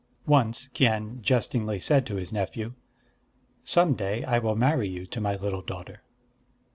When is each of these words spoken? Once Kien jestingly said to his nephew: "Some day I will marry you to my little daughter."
Once 0.25 0.67
Kien 0.69 1.21
jestingly 1.21 1.77
said 1.77 2.07
to 2.07 2.15
his 2.15 2.33
nephew: 2.33 2.73
"Some 3.63 3.93
day 3.93 4.23
I 4.23 4.39
will 4.39 4.55
marry 4.55 4.87
you 4.89 5.05
to 5.05 5.21
my 5.21 5.35
little 5.35 5.61
daughter." 5.61 6.01